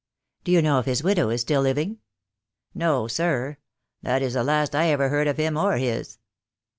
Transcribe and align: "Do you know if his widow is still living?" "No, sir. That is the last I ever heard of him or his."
"Do 0.43 0.51
you 0.51 0.63
know 0.63 0.79
if 0.79 0.87
his 0.87 1.03
widow 1.03 1.29
is 1.29 1.41
still 1.41 1.61
living?" 1.61 1.99
"No, 2.73 3.07
sir. 3.07 3.57
That 4.01 4.23
is 4.23 4.33
the 4.33 4.43
last 4.43 4.73
I 4.73 4.87
ever 4.89 5.09
heard 5.09 5.27
of 5.27 5.37
him 5.37 5.55
or 5.57 5.77
his." 5.77 6.17